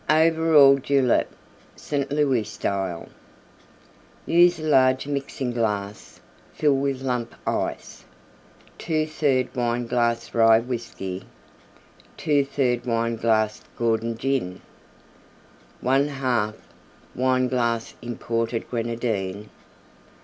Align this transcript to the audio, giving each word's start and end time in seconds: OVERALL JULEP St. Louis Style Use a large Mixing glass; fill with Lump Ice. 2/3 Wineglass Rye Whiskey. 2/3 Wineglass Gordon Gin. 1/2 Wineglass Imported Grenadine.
OVERALL 0.09 0.79
JULEP 0.79 1.27
St. 1.75 2.11
Louis 2.11 2.43
Style 2.43 3.07
Use 4.25 4.57
a 4.59 4.63
large 4.63 5.05
Mixing 5.05 5.51
glass; 5.51 6.19
fill 6.55 6.75
with 6.75 7.03
Lump 7.03 7.35
Ice. 7.47 8.03
2/3 8.79 9.53
Wineglass 9.55 10.33
Rye 10.33 10.57
Whiskey. 10.59 11.25
2/3 12.17 12.83
Wineglass 12.83 13.61
Gordon 13.77 14.17
Gin. 14.17 14.61
1/2 15.83 16.55
Wineglass 17.13 17.93
Imported 18.01 18.67
Grenadine. 18.71 19.51